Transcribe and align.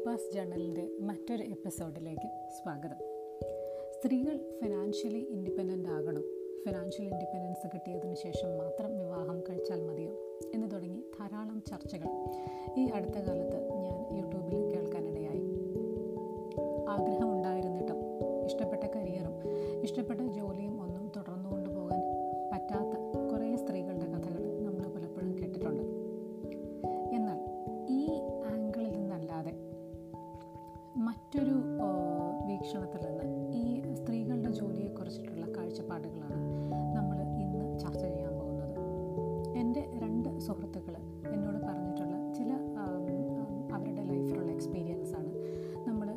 ശില്പാസ് 0.00 0.34
ജേണലിന്റെ 0.34 0.90
മറ്റൊരു 1.00 1.42
എപ്പിസോഡിലേക്ക് 1.42 2.28
സ്വാഗതം. 2.62 2.96
സ്ത്രീകൾ 3.90 4.58
ഫിനാൻഷ്യലി 4.62 5.18
ഇൻഡിപെൻഡന്റ് 5.18 5.88
ആകണം. 5.88 6.24
ഫിനാൻഷ്യൽ 6.66 7.04
ഇൻഡിപെൻഡൻസ് 7.06 7.66
കിട്ടിയതിന് 7.66 8.14
ശേഷം 8.14 8.58
മാത്രം 8.58 8.98
വിവാഹം 8.98 9.40
കഴിച്ചാൽ 9.40 9.82
മതിയോ? 9.82 10.38
എന്ന് 10.54 10.70
തുടങ്ങി 10.70 11.04
ധാരാളം 11.20 11.62
ചർച്ചകൾ. 11.68 12.08
ഈ 12.80 12.86
അടുത്ത 12.86 13.14
കാലത്ത് 13.14 13.59
മറ്റൊരു 30.96 31.54
വീക്ഷണത്തിൽ 32.46 33.06
നിന്ന് 33.06 33.52
ഈ 33.52 33.94
സ്ത്രീകളുടെ 33.94 34.50
ജോലിയെക്കുറിച്ചിട്ടുള്ള 34.50 35.46
കാഴ്ചപ്പാടുകളാണ് 35.56 36.38
നമ്മൾ 36.96 37.20
ഇന്ന് 37.20 37.78
ചർച്ച 37.78 38.00
ചെയ്യാൻ 38.00 38.38
പോകുന്നത്. 38.38 38.76
എന്റെ 39.58 39.90
രണ്ട് 39.98 40.38
സുഹൃത്തുക്കൾ 40.38 40.96
എന്നോട് 41.32 41.58
പറഞ്ഞിട്ടുള്ള 41.58 42.34
ചില 42.34 42.52
അവരുടെ 43.72 44.02
ലൈഫിലുള്ള 44.02 44.52
എക്സ്പീരിയൻസ് 44.52 45.14
ആണ് 45.14 45.32
നമ്മൾ 45.88 46.10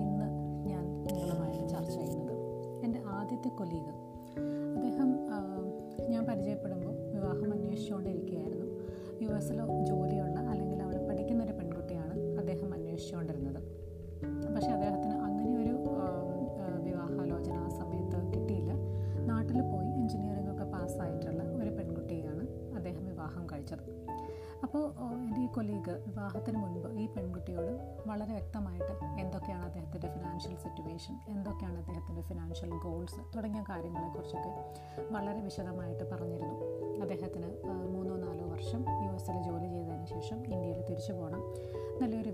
ഇന്ന് 0.00 0.26
ഞാൻ 0.66 1.02
നിങ്ങളുമായിട്ട് 1.02 1.68
ചർച്ച 1.68 1.94
ചെയ്യുന്നത്. 1.94 2.36
എന്റെ 2.84 3.00
ആദ്യത്തെ 3.06 3.48
കൊലീഗ്. 3.48 3.92
അദ്ദേഹം 4.76 5.16
ഞാൻ 6.08 6.26
പരിചയപ്പെടുമ്പോൾ 6.26 6.94
വിവാഹം 7.12 7.52
അന്വേഷിച്ചുകൊണ്ടിരിക്കുകയായിരുന്നു. 7.52 8.66
യു 9.22 9.28
എസിലോ 9.28 9.66
ജോലിയുള്ള 9.84 10.40
അല്ലെങ്കിൽ 10.40 10.82
അവിടെ 10.82 11.08
പഠിക്കുന്നൊരു 11.08 11.52
പെൺകുട്ടിയാണ് 11.52 12.38
അദ്ദേഹം 12.38 12.74
അന്വേഷിച്ചുകൊണ്ടിരുന്നത്. 12.74 13.85
കഴിച്ചത്. 23.56 23.84
അപ്പോൾ 24.62 24.84
എന്റെ 25.24 25.40
ഈ 25.40 25.46
കൊലീഗ് 25.46 25.92
വിവാഹത്തിന് 26.06 26.58
മുൻപ് 26.58 26.88
ഈ 27.00 27.06
പെൺകുട്ടിയോട് 27.06 27.72
വളരെ 28.06 28.32
വ്യക്തമായിട്ട് 28.32 28.92
എന്തൊക്കെയാണ് 29.20 29.64
അദ്ദേഹത്തിന്റെ 29.64 30.08
ഫിനാൻഷ്യൽ 30.14 30.54
സിറ്റുവേഷൻ 30.56 31.14
എന്തൊക്കെയാണ് 31.28 31.78
അദ്ദേഹത്തിന്റെ 31.78 32.22
ഫിനാൻഷ്യൽ 32.22 32.70
ഗോൾസ് 32.84 33.20
തുടങ്ങിയ 33.36 33.64
കാര്യങ്ങളെക്കുറിച്ചൊക്കെ 33.70 34.52
വളരെ 35.12 35.40
വിശദമായിട്ട് 35.40 36.04
പറഞ്ഞിരുന്നു. 36.10 36.56
അദ്ദേഹത്തിന് 37.02 37.50
മൂന്നോ 37.94 38.16
നാലോ 38.16 38.46
വർഷം 38.54 38.82
യു 39.04 39.10
എസിൽ 39.12 39.38
ജോലി 39.42 39.68
ചെയ്തതിന് 39.74 40.06
ശേഷം 40.06 40.38
ഇന്ത്യയിൽ 40.46 40.82
തിരിച്ചു 40.90 41.12
പോകണം. 41.12 41.42
നല്ലൊരു 42.02 42.30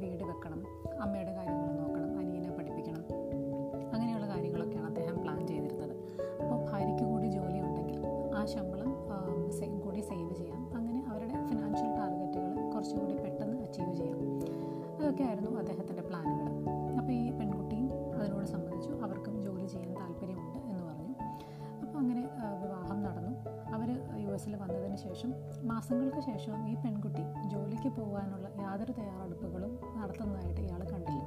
മാസങ്ങൾക്ക് 25.83 26.20
ശേഷം 26.27 26.58
ഈ 26.70 26.72
പെൺകുട്ടി 26.83 27.22
ജോലിക്ക് 27.52 27.91
പോകാനുള്ള 27.97 28.48
യാതൊരു 28.61 28.92
തയ്യാറെടുപ്പുകളും 28.98 29.72
നടത്തുന്നതായിട്ട് 29.97 30.61
ഇയാൾ 30.66 30.81
കണ്ടില്ല. 30.91 31.22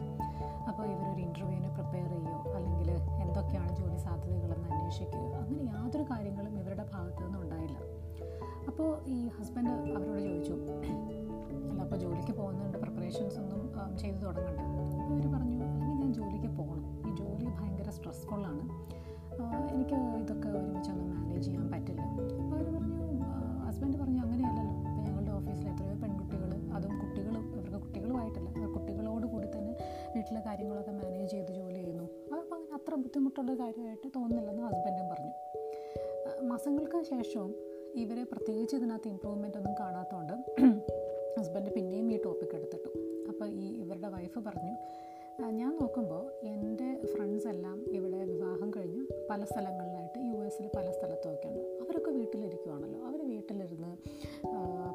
അപ്പോൾ 0.69 0.85
ഇവരൊരു 0.91 1.21
ഇന്റർവ്യൂവിന് 1.25 1.69
പ്രിപ്പയർ 1.77 2.07
ചെയ്യുകയോ 2.13 2.37
അല്ലെങ്കിൽ 2.57 2.89
എന്തൊക്കെയാണ് 3.23 3.71
ജോലി 3.79 3.97
സാധ്യതകളെന്ന് 4.05 4.67
അന്വേഷിക്കുകയോ 4.75 5.25
അങ്ങനെ 5.41 5.63
യാതൊരു 5.73 6.05
കാര്യങ്ങളും 6.11 6.53
ഇവരുടെ 6.61 6.85
ഭാഗത്തു 6.93 7.21
നിന്നും 7.25 7.41
ഉണ്ടായില്ല. 7.43 7.77
അപ്പോൾ 8.69 8.89
ഈ 9.15 9.17
ഹസ്ബൻഡ് 9.37 9.73
അവരോട് 9.97 10.21
ചോദിച്ചു 10.27 10.55
അല്ല 11.71 11.81
അപ്പോൾ 11.85 11.99
ജോലിക്ക് 12.05 12.35
പോകുന്നതിന്റെ 12.39 12.81
പ്രിപ്പറേഷൻസ് 12.83 13.37
ഒന്നും 13.43 13.61
ചെയ്തു 14.03 14.23
തുടങ്ങണ്ടേ? 14.25 14.63
അപ്പോൾ 14.99 15.13
ഇവർ 15.15 15.27
പറഞ്ഞു 15.35 15.59
അല്ലെങ്കിൽ 15.73 15.99
ഞാൻ 16.03 16.13
ജോലിക്ക് 16.19 16.51
പോകണം 16.59 16.87
ഈ 17.09 17.15
ജോലി 17.21 17.49
ഭയങ്കര 17.59 17.89
സ്ട്രെസ്ഫുള്ളാണ് 17.97 18.63
എനിക്ക് 19.75 19.99
ഇതൊക്കെ 20.23 20.47
ഒരുമിച്ചൊന്നും 20.57 21.07
മാനേജ് 21.15 21.45
ചെയ്യാൻ 21.47 21.67
പറ്റില്ല. 21.73 22.01
അപ്പോൾ 22.41 22.55
അവർ 22.57 22.67
പറഞ്ഞു 22.77 23.01
ഹസ്ബൻഡ് 23.67 23.97
പറഞ്ഞു 24.01 24.14
ബുദ്ധിമുട്ടുള്ള 33.15 33.53
കാര്യമായിട്ട് 33.59 34.07
തോന്നുന്നില്ലെന്ന് 34.15 34.63
ഹസ്ബൻഡും 34.69 35.05
പറഞ്ഞു. 35.11 35.33
മാസങ്ങൾക്ക് 36.49 36.99
ശേഷവും 37.11 37.51
ഇവരെ 38.01 38.23
പ്രത്യേകിച്ച് 38.31 38.75
ഇതിനകത്ത് 38.79 39.09
ഇമ്പ്രൂവ്മെന്റ് 39.11 39.57
ഒന്നും 39.59 39.75
കാണാത്തതുകൊണ്ട് 39.81 40.33
ഹസ്ബൻഡ് 41.37 41.71
പിന്നെയും 41.75 42.07
ഈ 42.15 42.17
ടോപ്പിക് 42.25 42.55
എടുത്തിട്ടു. 42.57 42.91
അപ്പോൾ 43.29 43.47
ഈ 43.61 43.67
ഇവരുടെ 43.83 44.09
വൈഫ് 44.15 44.39
പറഞ്ഞു 44.47 44.73
ഞാൻ 45.59 45.71
നോക്കുമ്പോൾ 45.79 46.25
എന്റെ 46.51 46.89
ഫ്രണ്ട്സ് 47.13 47.47
എല്ലാം 47.53 47.77
ഇവിടെ 47.97 48.19
വിവാഹം 48.33 48.69
കഴിഞ്ഞ് 48.75 49.01
പല 49.31 49.41
സ്ഥലങ്ങളിലായിട്ട് 49.51 50.19
യു 50.31 50.37
എസിൽ 50.49 50.67
പല 50.75 50.87
സ്ഥലത്തുമൊക്കെ 50.97 51.47
ഉണ്ട് 51.49 51.63
അവരൊക്കെ 51.83 52.11
വീട്ടിലിരിക്കുവാണല്ലോ. 52.19 52.99
അവർ 53.07 53.19
വീട്ടിലിരുന്ന് 53.31 53.91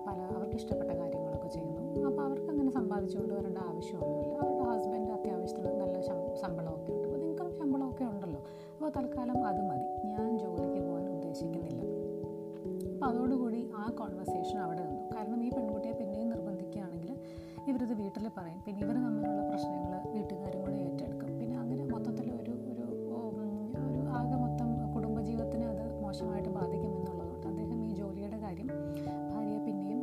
പല 0.06 0.18
അവർക്ക് 0.36 0.56
ഇഷ്ടപ്പെട്ട 0.60 0.90
കാര്യങ്ങളൊക്കെ 1.00 1.50
ചെയ്യുന്നു. 1.56 1.82
അപ്പോൾ 2.08 2.22
അവർക്ക് 2.28 2.48
അങ്ങനെ 2.54 2.72
സമ്പാദിച്ചുകൊണ്ട് 2.78 3.34
വരേണ്ട 3.38 3.58
ആവശ്യമൊന്നുമില്ല. 3.70 4.34
അവരുടെ 4.42 4.66
ഹസ്ബൻഡ് 4.72 5.12
അത്യാവശ്യത്തിന് 5.18 5.79
തൽക്കാലം 8.96 9.38
അത് 9.50 9.62
മതി. 9.68 9.86
ഞാൻ 10.10 10.28
ജോലിക്ക് 10.42 10.80
പോകാൻ 10.86 11.04
ഉദ്ദേശിക്കുന്നില്ല. 11.16 11.82
അപ്പോൾ 12.94 13.06
അതോടുകൂടി 13.10 13.60
ആ 13.82 13.84
കോൺവെർസേഷൻ 14.00 14.58
അവിടെ 14.64 14.82
നിന്നു. 14.88 15.02
കാരണം 15.14 15.38
ഈ 15.46 15.50
പെൺകുട്ടിയെ 15.56 15.94
പിന്നെയും 16.00 16.28
നിർബന്ധിക്കുകയാണെങ്കിൽ 16.34 17.12
ഇവരിത് 17.70 17.94
വീട്ടിൽ 18.00 18.26
പറയും. 18.38 18.60
പിന്നെ 18.66 18.80
ഇവർ 18.86 18.96
തമ്മിലുള്ള 19.04 19.42
പ്രശ്നങ്ങൾ 19.50 20.00
വീട്ടുകാരും 20.14 20.60
കൂടെ 20.64 20.76
ഏറ്റെടുക്കും. 20.86 21.30
പിന്നെ 21.40 21.56
അങ്ങനെ 21.62 21.84
മൊത്തത്തിൽ 21.92 22.28
ഒരു 22.40 22.54
ഒരു 23.38 23.56
ഒരു 23.88 24.02
ആകെ 24.18 24.36
മൊത്തം 24.44 24.68
കുടുംബജീവിതത്തിനെ 24.94 25.66
അത് 25.72 25.84
മോശമായിട്ട് 26.02 26.50
ബാധിക്കുമെന്നുള്ളതുകൊണ്ട് 26.58 27.46
അദ്ദേഹം 27.52 27.78
ഈ 27.88 27.92
ജോലിയുടെ 28.00 28.40
കാര്യം 28.46 28.68
ഭാര്യയെ 29.32 29.60
പിന്നെയും 29.66 30.02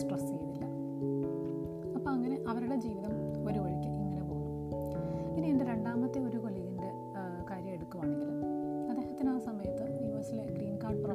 സ്ട്രെസ് 0.00 0.28
ചെയ്തില്ല. 0.30 0.64
അപ്പോൾ 1.96 2.10
അങ്ങനെ 2.16 2.36
അവരുടെ 2.50 2.76
ജീവിതം 2.86 3.14
ഒരു 3.48 3.58
വഴിക്ക് 3.64 3.88
ഇങ്ങനെ 3.92 4.22
പോകുന്നു 4.30 4.54
ഇനി 5.38 5.46
എന്റെ 5.52 5.64
രണ്ടാമത്തെ 5.72 6.18
ഒരു 6.28 6.38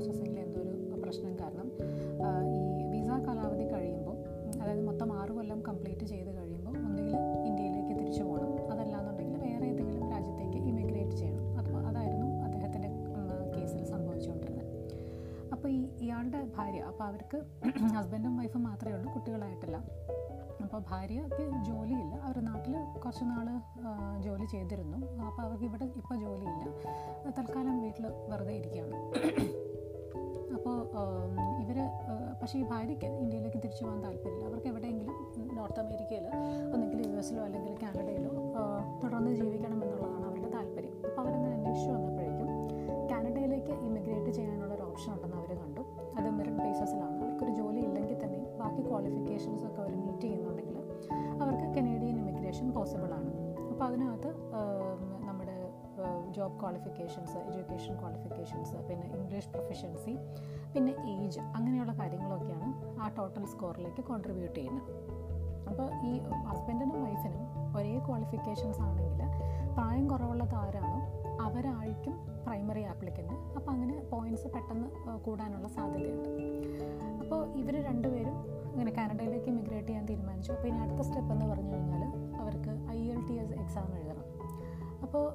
പ്രോസസ്സിങ്ങിൽ 0.03 0.39
എന്തോ 0.39 0.61
ഒരു 0.61 0.71
പ്രശ്നം 1.03 1.33
കാരണം 1.41 1.67
ഈ 2.55 2.57
വിസ 2.93 3.09
കാലാവധി 3.25 3.65
കഴിയുമ്പോൾ 3.73 4.15
അതായത് 4.61 4.81
മൊത്തം 4.87 5.09
ആറ് 5.19 5.31
കൊല്ലം 5.37 5.59
കംപ്ലീറ്റ് 5.67 6.05
ചെയ്ത് 6.05 6.31
കഴിയുമ്പോൾ 6.37 6.73
ഒന്നുകിൽ 6.79 7.15
ഇന്ത്യയിലേക്ക് 7.49 7.93
തിരിച്ചു 7.99 8.23
പോകണം 8.23 8.51
അതല്ലാന്നുണ്ടെങ്കിൽ 8.71 9.37
വേറെ 9.45 9.65
ഏതെങ്കിലും 9.65 10.03
രാജ്യത്തേക്ക് 10.13 10.59
ഇമിഗ്രേറ്റ് 10.71 11.15
ചെയ്യണം. 11.21 11.45
അപ്പോൾ 11.61 11.79
അതായിരുന്നു 11.89 12.27
അദ്ദേഹത്തിന്റെ 12.47 12.89
കേസിൽ 13.55 13.85
സംഭവിച്ചുകൊണ്ടിരുന്നത്. 13.93 14.69
അപ്പോൾ 15.51 15.69
ഈ 15.69 15.81
ഇയാളുടെ 16.05 16.41
ഭാര്യ 16.57 16.81
അപ്പോൾ 16.91 17.03
അവർക്ക് 17.03 17.39
ഹസ്ബൻഡും 17.97 18.37
വൈഫും 18.37 18.63
മാത്രമേ 18.63 18.95
ഉള്ളൂ 18.97 19.09
കുട്ടികളായിട്ടില്ല. 19.13 19.77
അപ്പോൾ 20.63 20.81
ഭാര്യയ്ക്ക് 20.89 21.43
ജോലിയില്ല. 21.69 22.13
അവർ 22.27 22.37
നാട്ടിൽ 22.49 22.73
കുറച്ച് 23.03 23.25
നാൾ 23.31 23.47
ജോലി 24.25 24.45
ചെയ്തിരുന്നു. 24.45 24.97
അപ്പോൾ 25.27 25.41
അവർക്ക് 25.41 25.63
ഇവിടെ 25.63 25.85
ഇപ്പോൾ 26.01 26.15
ജോലിയില്ല. 26.15 26.63
തൽക്കാലം 27.37 27.75
വീട്ടിൽ 27.83 28.05
വെറുതെ 28.31 28.53
ഇരിക്കുകയാണ്. 28.59 28.99
പക്ഷേ 32.43 32.57
ഈ 32.59 32.63
ഭാര്യയ്ക്ക് 32.71 33.07
ഇന്ത്യയിലേക്ക് 33.23 33.57
തിരിച്ചു 33.57 33.83
പോകാൻ 33.83 33.99
താല്പര്യമില്ല. 34.03 34.45
അവർക്ക് 34.47 34.67
എവിടെയെങ്കിലും 34.67 35.15
നോർത്ത് 35.57 35.79
അമേരിക്കയിൽ 35.79 36.25
ഒന്നെങ്കിൽ 36.73 36.99
യു 37.07 37.13
എസിലോ 37.19 37.43
അല്ലെങ്കിൽ 37.43 37.73
കാനഡയിലോ 37.83 38.31
തുടർന്ന് 39.03 39.31
ജീവിക്കണം 39.37 39.77
എന്നുള്ളതാണ് 39.83 40.25
അവരുടെ 40.29 40.49
താല്പര്യം. 40.55 40.95
അപ്പോൾ 41.09 41.21
അവരങ്ങനെ 41.21 41.53
അന്വേഷിച്ചു 41.57 41.91
വന്നപ്പോഴേക്കും 41.91 42.49
കാനഡയിലേക്ക് 43.11 43.73
ഇമിഗ്രേറ്റ് 43.87 44.31
ചെയ്യാനുള്ള 44.37 44.73
ഒരു 44.73 44.83
ഓപ്ഷൻ 44.89 45.13
ഉണ്ടെന്ന് 45.13 45.37
അവർ 45.37 45.51
കണ്ടു. 45.61 45.81
അത് 46.17 46.29
മെറിറ്റ് 46.39 46.59
ബേസസിലാണ്. 46.65 47.15
അവർക്കൊരു 47.21 47.53
ജോലി 47.61 47.79
ഇല്ലെങ്കിൽ 47.87 48.17
തന്നെ 48.23 48.41
ബാക്കി 48.61 48.81
ക്വാളിഫിക്കേഷൻസ് 48.89 49.65
ഒക്കെ 49.69 49.81
അവർ 49.81 49.95
മീറ്റ് 50.03 50.21
ചെയ്യുന്നുണ്ടെങ്കിൽ 50.21 50.77
അവർക്ക് 51.43 51.67
കനേഡിയൻ 51.77 52.17
ഇമിഗ്രേഷൻ 52.23 52.67
പോസിബിൾ 52.71 53.13
ആണ് 53.19 53.31
അപ്പോൾ 53.71 53.85
അതിനകത്ത് 53.85 54.31
ജോബ് 56.35 56.59
ക്വാളിഫിക്കേഷൻസ് 56.61 57.35
എഡ്യൂക്കേഷൻ 57.49 57.93
ക്വാളിഫിക്കേഷൻസ് 58.01 58.75
പിന്നെ 58.89 59.07
ഇംഗ്ലീഷ് 59.17 59.49
പ്രൊഫഷൻസി 59.49 60.13
പിന്നെ 60.73 60.93
ഏജ് 61.13 61.41
അങ്ങനെയുള്ള 61.57 61.93
കാര്യങ്ങളൊക്കെയാണ് 61.99 62.69
ആ 63.01 63.07
ടോട്ടൽ 63.17 63.45
സ്കോറിലേക്ക് 63.45 64.03
കോൺട്രിബ്യൂട്ട് 64.11 64.57
ചെയ്യുന്നത്. 64.59 64.91
അപ്പോൾ 65.69 65.87
ഈ 66.09 66.13
ഹസ്ബൻഡിനും 66.49 67.03
വൈഫിനും 67.05 67.43
ഒരേ 67.77 67.93
ക്വാളിഫിക്കേഷൻസ് 68.07 68.81
ആണെങ്കിൽ 68.81 69.21
പ്രായം 69.75 70.07
കുറവുള്ളത് 70.07 70.55
ആരാണോ 70.55 70.99
അവരായിരിക്കും 71.41 72.15
പ്രൈമറി 72.45 72.83
ആപ്ലിക്കന്റ് 72.93 73.35
അപ്പോൾ 73.57 73.71
അങ്ങനെ 73.71 73.95
പോയിന്റ്സ് 74.11 74.47
പെട്ടെന്ന് 74.55 74.87
കൂടാനുള്ള 75.25 75.67
സാധ്യതയുണ്ട്. 75.67 76.29
അപ്പോൾ 77.21 77.41
ഇവർ 77.61 77.75
രണ്ടുപേരും 77.89 78.37
ഇങ്ങനെ 78.73 78.91
കാനഡയിലേക്ക് 78.97 79.49
ഇമിഗ്രേറ്റ് 79.53 79.87
ചെയ്യാൻ 79.87 80.05
തീരുമാനിച്ചു. 80.05 80.51
അപ്പോൾ 80.51 80.67
ഇനി 80.67 80.79
അടുത്ത 80.85 81.01
സ്റ്റെപ്പ് 81.01 81.31
എന്ന് 81.33 81.45
പറഞ്ഞു 81.45 81.73
കഴിഞ്ഞാൽ 81.75 82.03
അവർക്ക് 82.41 82.73
I 82.97 82.99
L 83.13 83.21
T 83.29 83.35
S 83.43 83.53
exam 83.63 83.89
എഴുതണം. 83.99 84.25
അപ്പോൾ 85.13 85.25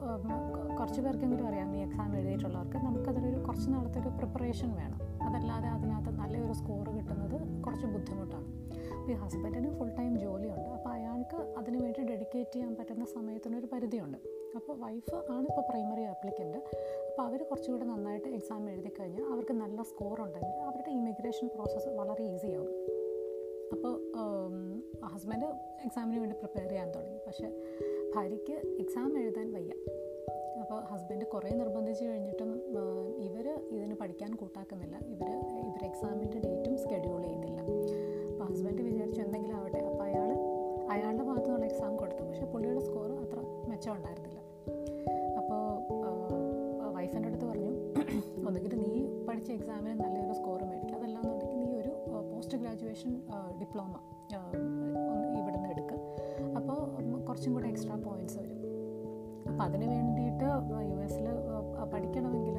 കുറച്ച് 0.79 1.01
പേർക്കെങ്കിലും 1.03 1.45
അറിയാം 1.49 1.69
ഈ 1.77 1.81
എക്സാം 1.85 2.09
എഴുതിയിട്ടുള്ളവർക്ക് 2.21 2.79
നമുക്കതിനൊരു 2.87 3.37
കുറച്ച് 3.47 3.67
നാളത്തെ 3.75 3.99
ഒരു 4.01 4.11
പ്രിപ്പറേഷൻ 4.17 4.71
വേണം. 4.79 4.97
അതല്ലാതെ 5.27 5.69
അതിനകത്ത് 5.75 6.13
നല്ലൊരു 6.21 6.55
സ്കോർ 6.61 6.89
കിട്ടുന്നത് 6.97 7.37
കുറച്ച് 7.65 7.87
ബുദ്ധിമുട്ടാണ്. 7.93 8.49
അപ്പോൾ 8.97 9.13
ഈ 9.13 9.17
ഹസ്ബൻഡിന് 9.23 9.71
ഫുൾ 9.77 9.93
ടൈം 9.99 10.13
ജോലിയുണ്ട്. 10.25 10.69
അപ്പോൾ 10.77 10.91
അയാൾക്ക് 10.97 11.39
അതിന് 11.61 11.79
വേണ്ടി 11.83 12.01
ഡെഡിക്കേറ്റ് 12.11 12.53
ചെയ്യാൻ 12.55 12.73
പറ്റുന്ന 12.81 13.05
സമയത്തിനൊരു 13.15 13.69
പരിധിയുണ്ട്. 13.75 14.19
അപ്പോൾ 14.59 14.75
വൈഫ് 14.85 15.15
ആണ് 15.35 15.47
ഇപ്പോൾ 15.51 15.65
പ്രൈമറി 15.71 16.07
ആപ്ലിക്കന്റ് 16.15 16.61
അപ്പോൾ 17.09 17.23
അവർ 17.29 17.41
കുറച്ചുകൂടെ 17.51 17.87
നന്നായിട്ട് 17.93 18.29
എക്സാം 18.39 18.65
എഴുതി 18.73 18.93
കഴിഞ്ഞാൽ 18.99 19.27
അവർക്ക് 19.33 19.57
നല്ല 19.65 19.83
സ്കോർ 19.93 20.19
ഉണ്ടെങ്കിൽ 20.27 20.59
അവരുടെ 20.71 20.91
ഇമിഗ്രേഷൻ 20.99 21.49
പ്രോസസ്സ് 21.55 21.93
വളരെ 22.01 22.27
ഈസി 22.35 22.51
ആവും. 22.59 22.75
അപ്പോൾ 23.75 23.95
ഹസ്ബൻഡ് 25.15 25.49
എക്സാമിന് 25.87 26.19
വേണ്ടി 26.25 26.37
പ്രിപ്പയർ 26.43 26.69
ചെയ്യാൻ 26.69 26.91
തുടങ്ങി. 26.95 27.19
പക്ഷേ 27.27 27.49
ഭാര്യയ്ക്ക് 28.15 28.57
എക്സാം 28.83 29.11
എഴുതാൻ 29.23 29.49
വയ്യ. 29.55 29.73
അപ്പോൾ 30.61 30.79
ഹസ്ബൻഡ് 30.91 31.27
കുറേ 31.33 31.51
നിർബന്ധിച്ച് 31.61 32.05
കഴിഞ്ഞിട്ടും 32.05 32.51
ഇവർ 33.27 33.47
ഇതിന് 33.75 33.95
പഠിക്കാൻ 34.01 34.31
കൂട്ടാക്കുന്നില്ല. 34.41 34.97
ഇവർ 35.15 35.31
ഇവർ 35.69 35.83
എക്സാമിന്റെ 35.91 36.39
ഡേറ്റും 36.47 36.75
സ്കെഡ്യൂൾ 36.85 37.21
ചെയ്യുന്നില്ല. 37.27 37.61
അപ്പോൾ 38.31 38.45
ഹസ്ബൻഡ് 38.51 38.83
വിചാരിച്ചു 38.89 39.21
എന്തെങ്കിലും 39.27 39.57
ആവട്ടെ. 39.61 39.81
അപ്പോൾ 39.91 40.05
അയാൾ 40.09 40.31
അയാളുടെ 40.95 41.25
ഭാഗത്തു 41.29 41.49
നിന്നുള്ള 41.49 41.67
എക്സാം 41.71 41.97
കൊടുത്തു. 42.03 42.23
പക്ഷേ 42.29 42.47
പുള്ളിയുടെ 42.53 42.83
സ്കോർ 42.89 43.09
അത്ര 43.25 43.41
മെച്ചം 43.71 43.93
ഉണ്ടായിരുന്നില്ല. 43.97 44.41
അപ്പോൾ 45.41 45.63
വൈഫിന്റെ 46.97 47.29
അടുത്ത് 47.29 47.47
പറഞ്ഞു 47.51 47.73
ഒന്നുകിൽ 48.49 48.75
നീ 48.83 48.93
പഠിച്ച 49.29 49.51
എക്സാമിന് 49.57 49.95
നല്ലൊരു 50.05 50.35
സ്കോർ 50.41 50.61
മേടിക്കുക 50.71 50.99
അതല്ലാന്നുണ്ടെങ്കിൽ 50.99 51.59
നീ 51.65 51.73
ഒരു 51.83 51.93
പോസ്റ്റ് 52.31 52.59
ഗ്രാജുവേഷൻ 52.63 53.13
ഡിപ്ലോമ 53.61 53.95
ഇവിടുന്ന് 55.41 55.69
എടുക്കുക 55.75 55.99
അപ്പോൾ 56.59 56.79
കുറച്ചും 57.27 57.53
കൂടെ 57.55 57.69
എക്സ്ട്രാ 57.69 57.95
അപ്പോൾ 59.59 59.71
അതിന് 59.71 59.87
വേണ്ടിയിട്ട് 59.93 60.49
യു 60.91 60.97
എസിൽ 61.05 61.25
പഠിക്കണമെങ്കിൽ 61.93 62.57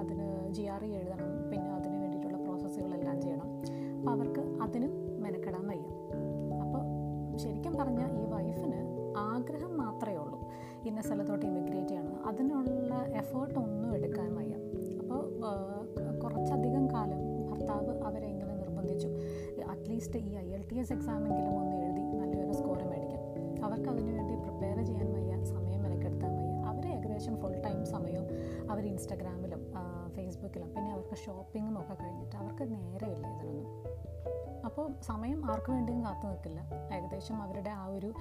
അതിന് 0.00 0.26
ജി 0.56 0.62
ആർ 0.62 0.84
ഇ 0.84 0.90
എഴുതണം. 0.96 1.28
പിന്നെ 1.50 1.70
അതിന് 1.74 1.96
വേണ്ടിയിട്ടുള്ള 2.00 2.38
പ്രോസസ്സുകളെല്ലാം 2.38 3.20
ചെയ്യണം. 3.20 3.46
അപ്പോൾ 3.98 4.10
അവർക്ക് 4.10 4.42
അതിനും 4.64 4.92
മെനക്കെടാൻ 5.22 5.64
വയ്യ. 5.68 5.86
അപ്പോൾ 6.64 6.82
ശരിക്കും 7.36 7.74
പറഞ്ഞാൽ 7.80 8.10
ഈ 8.22 8.24
വൈഫിന് 8.34 8.80
ആഗ്രഹം 9.16 9.72
മാത്രമേ 9.78 10.16
ഉള്ളൂ. 10.16 10.38
ഇന്ന 10.88 11.00
സ്ഥലത്തോട്ട് 11.00 11.46
ഇമിഗ്രേറ്റ് 11.46 11.88
ചെയ്യണം. 11.88 12.26
അതിനുള്ള 12.26 12.94
എഫേർട്ട് 13.22 13.58
ഒന്നും 13.58 13.94
എടുക്കാൻ 13.94 14.28
വയ്യ. 14.36 14.54
അപ്പോൾ 15.00 15.24
കുറച്ചധികം 16.22 16.86
കാലം 16.92 17.22
ഭർത്താവ് 17.50 17.94
അവരെ 18.08 18.26
ഇങ്ങനെ 18.26 18.54
നിർബന്ധിച്ചു. 18.54 19.08
അറ്റ്ലീസ്റ്റ് 19.74 20.18
ഈ 20.18 20.34
ഐ 20.44 20.48
എൽ 20.58 20.64
ടി 20.72 20.78
എസ് 20.84 20.92
എക്സാമെങ്കിലും 20.92 21.52
ഒന്ന് 21.60 21.76
എഴുതി 21.76 22.04
നല്ലൊരു 22.20 22.52
സ്കോർ 22.52 22.82
മേടിക്കാം. 22.92 23.22
അവർക്ക് 23.64 23.88
അതിനുവേണ്ടി 23.94 24.34
പ്രിപ്പയർ 24.34 24.86
ചെയ്യാൻ 24.90 25.08
വയ്യ. 25.12 25.26
അവർ 28.70 28.86
ഇൻസ്റ്റഗ്രാമിലും 28.86 29.72
ഫേസ്ബുക്കിലും 30.16 30.74
പിന്നെ 30.74 30.92
അവർക്ക് 30.92 31.16
ഷോപ്പിങ്ങും 31.16 31.80
ഒക്കെ 31.80 31.94
കഴിഞ്ഞിട്ട് 32.02 32.36
അവർക്ക് 32.36 32.64
നേരമില്ല 32.72 33.28
ഇതിനൊന്നും 33.28 33.82
അപ്പോൾ 34.64 34.92
സമയം 35.02 35.50
ആർക്കു 35.50 35.72
വേണ്ടിയും 35.72 36.04
കാത്തു 36.04 36.26
നിൽക്കില്ല. 36.26 36.60
ഏകദേശം 36.94 37.42
അവരുടെ 37.42 37.70
ആ 37.70 37.86
ഒരു 37.86 38.12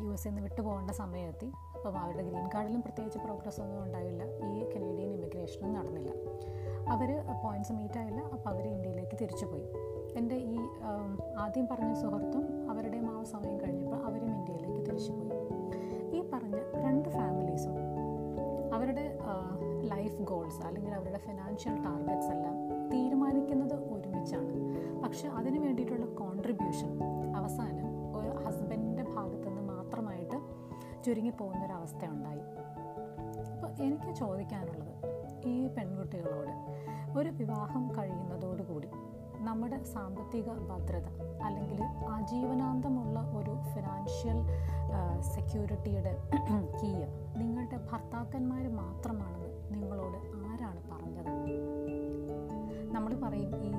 യു 0.00 0.12
എസ് 0.12 0.28
നിന്ന് 0.28 0.42
വിട്ടു 0.42 0.60
പോകേണ്ട 0.62 0.90
സമയമെത്തി. 0.90 1.46
അപ്പം 1.46 1.98
അവരുടെ 1.98 2.22
ഗ്രീൻ 2.22 2.48
കാർഡിലും 2.54 2.82
പ്രത്യേകിച്ച് 2.82 3.18
പ്രോഗ്രസ് 3.18 3.60
ഒന്നും 3.60 3.84
ഉണ്ടായില്ല. 3.84 4.22
ഈ 4.24 4.58
കനേഡിയൻ 4.74 5.10
ഇമിഗ്രേഷനും 5.12 5.74
നടന്നില്ല. 5.74 6.10
അവർ 6.92 7.10
പോയിന്റ്സ് 7.44 7.72
മീറ്റ് 7.72 7.98
ആയില്ല. 7.98 8.20
അപ്പോൾ 8.20 8.50
അവർ 8.50 8.66
ഇന്ത്യയിലേക്ക് 8.66 9.18
തിരിച്ചു 9.20 9.46
പോയി. 9.46 9.66
എന്റെ 10.18 10.36
ഈ 10.36 10.58
ആദ്യം 11.38 11.68
പറഞ്ഞ 11.70 11.92
സുഹൃത്തും 12.02 12.70
അവരുടെയും 12.70 13.20
ആ 13.20 13.22
സമയം 13.22 13.60
കഴിഞ്ഞപ്പോൾ 13.60 13.96
അവരും 13.96 14.30
ഇന്ത്യയിലേക്ക് 14.36 14.86
തിരിച്ചു 14.86 15.12
പോയി. 15.12 15.32
ഈ 16.16 16.30
പറഞ്ഞ 16.32 16.56
രണ്ട് 16.84 17.08
ഫാമിലീസും 17.08 17.76
അവരുടെ 18.74 19.18
ലൈഫ് 19.88 20.22
ഗോൾസ് 20.22 20.60
അല്ലെങ്കിൽ 20.62 20.92
അവരുടെ 20.92 21.18
ഫിനാൻഷ്യൽ 21.18 21.76
ടാർഗറ്റ്സ് 21.84 22.30
എല്ലാം 22.30 22.56
തീരുമാനിക്കുന്നത് 22.90 23.74
ഒരുമിച്ചാണ്. 23.74 24.54
പക്ഷെ 25.02 25.28
അതിന് 25.28 25.58
വേണ്ടിയിട്ടുള്ള 25.58 26.06
കോൺട്രിബ്യൂഷൻ 26.14 26.92
അവസാനം 27.36 27.88
ഒരു 28.16 28.30
ഹസ്ബൻഡിന്റെ 28.44 29.02
ഭാഗത്തുനിന്ന് 29.02 29.62
മാത്രമായിട്ട് 29.62 30.38
ചുരുങ്ങി 31.04 31.30
പോകുന്നൊരവസ്ഥ 31.30 32.04
ഉണ്ടായി 32.04 32.44
അപ്പോൾ 33.54 33.70
എനിക്ക് 33.82 34.14
ചോദിക്കാനുള്ളത് 34.14 34.94
ഈ 35.46 35.68
പെൺകുട്ടികളോട് 35.68 36.54
ഒരു 37.18 37.28
വിവാഹം 37.28 37.84
കഴിയുന്നതോടുകൂടി 37.98 38.88
നമ്മുടെ 39.40 39.82
സാമ്പത്തിക 39.82 40.48
ഭദ്രത 40.68 41.08
അല്ലെങ്കിൽ 41.42 41.82
ആജീവനാന്തമുള്ള 42.08 43.18
ഒരു 43.38 43.54
ഫിനാൻഷ്യൽ 43.72 44.38
സെക്യൂരിറ്റിയുടെ 45.34 46.12
കീ 46.82 46.92
നിങ്ങളുടെ 47.38 47.78
ഭർത്താക്കന്മാർ 47.92 48.64
മാത്രമാണെന്ന് 48.68 49.47
നിങ്ങളോട് 49.70 50.16
ആരാണ് 50.16 50.82
പറഞ്ഞത്? 50.90 51.28
നമ്മൾ 52.92 53.14
പറയും 53.14 53.64
ഈ 53.64 53.72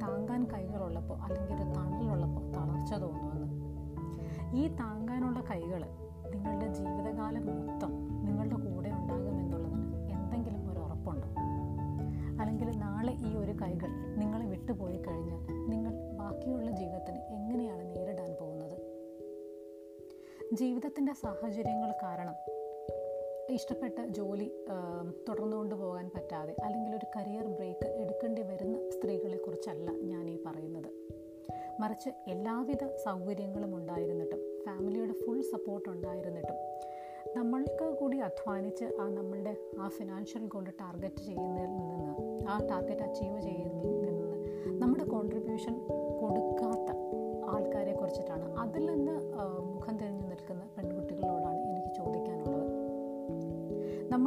താങ്ങാൻ 0.00 0.44
കൈകളുള്ളപ്പോൾ 0.44 1.18
അല്ലെങ്കിൽ 1.18 1.54
ഒരു 1.54 1.62
തണലുള്ളപ്പോൾ 1.62 2.50
തളർച്ച 2.50 2.94
തോന്നുമെന്ന്. 2.94 3.50
ഈ 4.56 4.68
താങ്ങാനുള്ള 4.68 5.40
കൈകൾ 5.40 5.84
നിങ്ങളുടെ 6.34 6.72
ജീവിതകാലം 6.72 7.46
മൊത്തം 7.46 7.90
നിങ്ങളുടെ 8.24 8.54
കൂടെ 8.54 8.90
ഉണ്ടാകുമെന്നുള്ളതിന് 8.90 10.10
എന്തെങ്കിലും 10.10 10.72
ഒരു 10.72 10.78
ഉറപ്പുണ്ടോ? 10.78 11.28
അല്ലെങ്കിൽ 12.40 12.78
നാളെ 12.78 13.12
ഈ 13.12 13.36
ഒരു 13.36 13.52
കൈകൾ 13.52 14.16
നിങ്ങളെ 14.16 14.46
വിട്ടുപോയി 14.46 14.96
കഴിഞ്ഞാൽ 14.96 15.68
നിങ്ങൾ 15.70 15.92
ബാക്കിയുള്ള 16.16 16.70
ജീവിതത്തിന് 16.70 17.16
എങ്ങനെയാണ് 17.16 17.96
നേരിടാൻ 17.96 18.36
പോകുന്നത്? 18.40 18.78
ജീവിതത്തിന്റെ 20.52 21.12
സാഹചര്യങ്ങൾ 21.12 21.94
കാരണം 22.02 22.59
ഇഷ്ടപ്പെട്ട 23.50 24.00
ജോലി 24.10 24.48
തുടർന്നുകൊണ്ട് 25.28 25.74
പോകാൻ 25.74 26.10
പറ്റാതെ 26.16 26.54
അല്ലെങ്കിൽ 26.64 26.96
ഒരു 26.96 27.06
കരിയർ 27.16 27.46
ബ്രേക്ക് 27.48 27.86
എടുക്കേണ്ടി 27.96 28.42
വരുന്ന 28.42 28.90
സ്ത്രീകളെക്കുറിച്ചല്ല 28.90 29.90
ഞാൻ 30.02 30.30
ഈ 30.30 30.42
പറയുന്നത്. 30.46 30.90
മറിച്ച് 31.80 32.10
എല്ലാവിധ 32.28 32.84
സൗകര്യങ്ങളും 33.04 33.76
ഉണ്ടായിരുന്നിട്ടും 33.76 34.40
ഫാമിലിയുടെ 34.64 35.12
ഫുൾ 35.12 35.40
സപ്പോർട്ട് 35.42 35.88
ഉണ്ടായിരുന്നിട്ടും 35.88 36.58
നമ്മൾക്ക് 37.36 37.84
കൂടി 37.94 38.20
അധ്വാനിച്ച് 38.20 38.84
ആ 39.00 39.08
നമ്മളുടെ 39.08 39.54
ആ 39.78 39.88
ഫിനാൻഷ്യൽ 39.88 40.46
ഗോൾ 40.46 40.64
ടാർഗറ്റ് 40.80 41.22
ചെയ്യുന്നതിൽ 41.22 41.76
നിന്ന് 41.86 42.14
ആ 42.48 42.58
ടാർഗറ്റ് 42.70 43.02
അച്ചീവ് 43.02 43.40
ചെയ്യുന്നതിൽ 43.40 44.14
നിന്ന് 44.14 44.38
നമ്മുടെ 44.78 45.04
കോൺട്രിബ്യൂഷൻ 45.04 45.74
കൊടുക്കാത്ത 46.20 46.88
ആൾക്കാരെ 47.48 47.92
കുറിച്ചിട്ടാണ് 47.92 48.54
അതിൽ 48.58 48.86
നിന്ന് 48.90 49.14
മുഖം 49.64 49.98
തിരിഞ്ഞു 49.98 50.26
നിൽക്കുന്ന 50.28 50.62
പെൺകുട്ടികളോടാണ് 50.76 50.99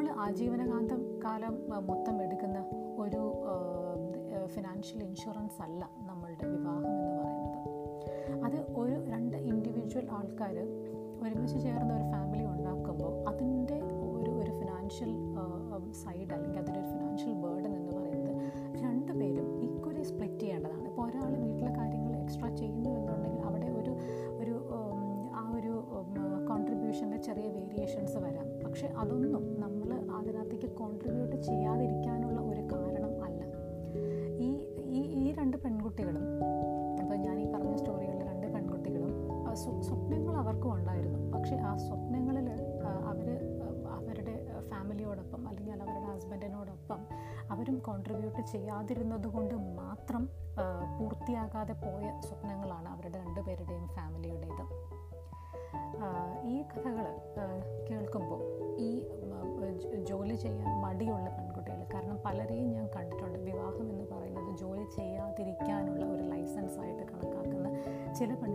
ആജീവനകാന്തം 0.10 1.02
കാലം 1.26 1.56
മൊത്തം 1.88 2.22
എടുക്കുന്ന 2.24 2.60
ഒരു 3.04 3.24
ഫിനാൻഷ്യൽ 4.46 5.04
ഇൻഷുറൻസ് 5.04 5.62
അല്ല 5.62 5.90
നമ്മളുടെ 6.02 6.46
വിവാഹം 6.48 6.88
എന്ന് 6.88 7.24
പറയുന്നത്. 7.24 7.70
അത് 8.46 8.58
ഒരു 8.82 8.96
രണ്ട് 9.12 9.38
ഇൻഡിവിജ്വൽ 9.38 10.08
ആൾക്കാർ 10.12 10.56
ഒരുമിച്ച് 11.24 11.60
ചേർന്ന 11.62 11.92
ഒരു 11.94 12.04
ഫാമിലി 12.04 12.46
ഉണ്ടാക്കുമ്പോൾ 12.46 13.30
അതിന്റെ 13.30 13.82
ഒരു 13.82 14.32
ഒരു 14.32 14.52
ഫിനാൻഷ്യൽ 14.52 15.12
സൈഡ് 15.92 16.32
അല്ലെങ്കിൽ 16.34 16.60
അതിന്റെ 16.60 16.80
ഒരു 16.80 16.88
ഫിനാൻഷ്യൽ 16.88 17.34
ബേർഡൻ 17.34 17.76
എന്ന് 17.76 17.92
പറയുന്നത് 17.98 18.34
രണ്ട് 18.84 19.12
പേരും 19.12 19.48
ഈക്വലി 19.62 20.04
സ്പ്ലിറ്റ് 20.04 20.40
ചെയ്യേണ്ടതാണ്. 20.40 20.88
ഇപ്പോൾ 20.88 21.10
ഒരാൾ 21.10 21.32
വീട്ടിലെ 21.44 21.72
കാര്യങ്ങൾ 21.80 22.16
എക്സ്ട്രാ 22.18 22.56
ചെയ്യുന്നു 22.56 22.90
എന്നുണ്ടെങ്കിൽ 22.90 23.44
അവിടെ 23.46 23.66
ഒരു 23.66 23.94
ഒരു 24.42 24.56
ആ 25.34 25.52
ഒരു 25.56 25.74
കോൺട്രിബ്യൂഷന്റെ 26.50 27.18
ചെറിയ 27.18 27.48
വേരിയേഷൻസ് 27.50 28.18
വരാം. 28.18 28.48
പക്ഷേ 28.74 28.88
അതൊന്നും 28.88 29.60
നമ്മൾ 29.60 29.90
അതിനകത്തേക്ക് 30.16 30.70
കോൺട്രിബ്യൂട്ട് 30.76 31.36
ചെയ്യാതിരിക്കാനുള്ള 31.36 32.40
ഒരു 32.42 32.62
കാരണം 32.62 33.24
അല്ല. 33.24 33.42
ഈ 34.38 34.50
ഈ 34.96 35.02
ഈ 35.20 35.34
രണ്ട് 35.34 35.58
പെൺകുട്ടികളും 35.58 36.24
ഇപ്പോൾ 37.02 37.16
ഞാൻ 37.16 37.40
ഈ 37.40 37.52
പറഞ്ഞ 37.52 37.76
സ്റ്റോറികളിൽ 37.76 38.22
രണ്ട് 38.28 38.54
പെൺകുട്ടികളും 38.54 39.12
സ്വപ്നങ്ങൾ 39.84 40.38
അവർക്കും 40.38 40.74
ഉണ്ടായിരുന്നു. 40.74 41.32
പക്ഷേ 41.32 41.56
ആ 41.56 41.78
സ്വപ്നങ്ങളിൽ 41.78 42.50
അവർ 43.06 43.30
അവരുടെ 43.92 44.36
ഫാമിലിയോടൊപ്പം 44.70 45.48
അല്ലെങ്കിൽ 45.48 45.74
അവരുടെ 45.82 46.06
ഹസ്ബൻഡിനോടൊപ്പം 46.06 47.00
അവരും 47.52 47.80
കോൺട്രിബ്യൂട്ട് 47.80 48.42
ചെയ്യാതിരുന്നത് 48.42 49.28
കൊണ്ട് 49.28 49.56
മാത്രം 49.56 50.30
പൂർത്തിയാകാതെ 51.00 51.74
പോയ 51.74 52.22
സ്വപ്നങ്ങളാണ് 52.22 52.90
അവരുടെ 52.90 53.18
രണ്ടുപേരുടെയും 53.18 53.88
ഫാമിലിയുടേത് 53.88 54.66
ഈ 56.46 56.64
കഥകൾ 56.64 57.06
കേൾക്കുമ്പോൾ 57.90 58.42
ഈ 58.80 58.90
ജോലി 60.04 60.36
ചെയ്യാൻ 60.36 60.82
മടിയുള്ള 60.82 61.30
പെൺകുട്ടികൾ 61.30 61.86
കാരണം 61.94 62.20
പലരെയും 62.26 62.72
ഞാൻ 62.72 62.90
കണ്ടിട്ടുണ്ട്. 62.96 63.40
വിവാഹം 63.40 63.90
എന്ന് 63.92 64.06
പറയുന്നത് 64.12 64.58
ജോലി 64.58 64.86
ചെയ്യാതിരിക്കാനുള്ള 64.96 66.06
ഒരു 66.06 66.24
ലൈസൻസ് 66.24 66.80
ആയിട്ട് 66.80 67.02
കണക്കാക്കുന്ന 67.02 67.68
ചില 68.14 68.34
പെൺകുട്ടികളെങ്കിലും 68.34 68.53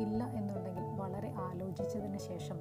ഇല്ല 0.00 0.20
എന്നുണ്ടെങ്കിൽ 0.34 0.86
വളരെ 0.96 1.30
ആലോചിച്ചതിന് 1.38 2.18
ശേഷം 2.18 2.58